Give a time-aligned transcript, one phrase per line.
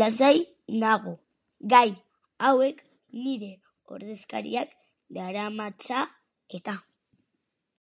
[0.00, 0.36] Lasai
[0.82, 1.14] nago,
[1.72, 1.86] gai
[2.50, 2.84] hauek
[3.24, 3.50] nire
[3.96, 4.78] ordezkariak
[5.18, 6.04] daramatza
[6.60, 6.78] eta.